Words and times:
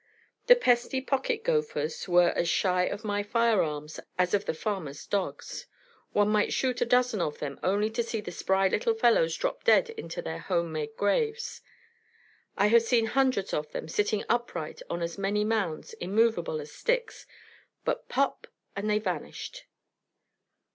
The 0.47 0.55
pesty 0.55 0.99
pocket 0.99 1.43
gophers 1.43 2.07
were 2.07 2.29
as 2.31 2.49
shy 2.49 2.85
of 2.85 3.03
my 3.03 3.21
fire 3.21 3.61
arms 3.61 3.99
as 4.17 4.33
of 4.33 4.45
the 4.45 4.53
farmers' 4.55 5.05
dogs; 5.05 5.67
one 6.11 6.27
might 6.29 6.51
shoot 6.51 6.81
a 6.81 6.85
dozen 6.87 7.21
of 7.21 7.37
them 7.37 7.59
only 7.61 7.91
to 7.91 8.01
see 8.01 8.19
the 8.19 8.31
spry 8.31 8.67
little 8.67 8.95
fellows 8.95 9.35
drop 9.37 9.63
dead 9.63 9.91
into 9.91 10.19
their 10.23 10.39
"home 10.39 10.71
made" 10.71 10.97
graves. 10.97 11.61
I 12.57 12.65
have 12.69 12.81
seen 12.81 13.05
hundreds 13.05 13.53
of 13.53 13.71
them 13.73 13.87
sitting 13.87 14.23
upright 14.27 14.81
on 14.89 15.03
as 15.03 15.19
many 15.19 15.43
mounds, 15.43 15.93
immovable 15.93 16.59
as 16.59 16.71
sticks, 16.73 17.27
but 17.85 18.09
pop! 18.09 18.47
and 18.75 18.89
they 18.89 18.97
vanished. 18.97 19.67